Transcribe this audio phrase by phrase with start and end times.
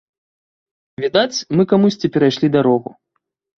[1.03, 2.89] Відаць, мы камусьці перайшлі дарогу.